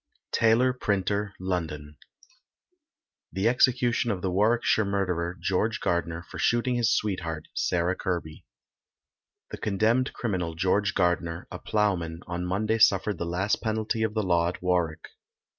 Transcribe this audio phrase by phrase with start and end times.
[0.31, 1.95] Taylor, Printer, London.
[3.35, 8.43] EXECUTION OF THE WARWICKSHIRE MURDERER, GEORGE GARDNER, For shooting his sweetheart, Sarah Kirby.
[9.51, 14.23] The condemned criminal, George Gardner, a ploughman, on Monday suffered the last penalty of the
[14.23, 15.05] law at Warwick.